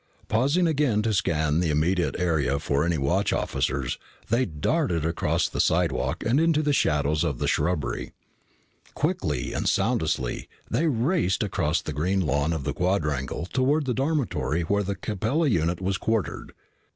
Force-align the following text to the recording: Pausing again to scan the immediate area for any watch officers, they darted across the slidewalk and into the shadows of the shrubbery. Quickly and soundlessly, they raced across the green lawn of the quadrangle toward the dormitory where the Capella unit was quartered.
Pausing 0.29 0.65
again 0.65 1.03
to 1.03 1.13
scan 1.13 1.59
the 1.59 1.69
immediate 1.69 2.15
area 2.17 2.57
for 2.57 2.83
any 2.83 2.97
watch 2.97 3.31
officers, 3.31 3.99
they 4.29 4.45
darted 4.47 5.05
across 5.05 5.47
the 5.47 5.59
slidewalk 5.59 6.23
and 6.25 6.39
into 6.39 6.63
the 6.63 6.73
shadows 6.73 7.23
of 7.23 7.37
the 7.37 7.47
shrubbery. 7.47 8.11
Quickly 8.95 9.53
and 9.53 9.69
soundlessly, 9.69 10.49
they 10.67 10.87
raced 10.87 11.43
across 11.43 11.83
the 11.83 11.93
green 11.93 12.21
lawn 12.21 12.51
of 12.51 12.63
the 12.63 12.73
quadrangle 12.73 13.45
toward 13.45 13.85
the 13.85 13.93
dormitory 13.93 14.63
where 14.63 14.81
the 14.81 14.95
Capella 14.95 15.47
unit 15.47 15.79
was 15.79 15.99
quartered. 15.99 16.53